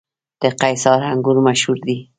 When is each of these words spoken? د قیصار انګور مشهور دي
د 0.41 0.43
قیصار 0.61 0.99
انګور 1.11 1.37
مشهور 1.47 1.77
دي 1.87 1.97